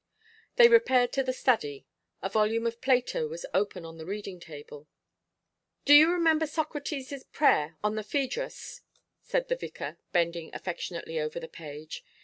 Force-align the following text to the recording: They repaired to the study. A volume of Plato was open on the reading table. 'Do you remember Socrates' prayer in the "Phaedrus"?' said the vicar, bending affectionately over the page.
They 0.55 0.67
repaired 0.67 1.11
to 1.13 1.23
the 1.23 1.31
study. 1.31 1.85
A 2.23 2.29
volume 2.29 2.65
of 2.65 2.81
Plato 2.81 3.27
was 3.27 3.45
open 3.53 3.85
on 3.85 3.99
the 3.99 4.05
reading 4.07 4.39
table. 4.39 4.87
'Do 5.85 5.93
you 5.93 6.09
remember 6.11 6.47
Socrates' 6.47 7.23
prayer 7.31 7.77
in 7.83 7.93
the 7.93 8.01
"Phaedrus"?' 8.03 8.81
said 9.21 9.47
the 9.47 9.55
vicar, 9.55 9.99
bending 10.11 10.49
affectionately 10.55 11.19
over 11.19 11.39
the 11.39 11.47
page. 11.47 12.03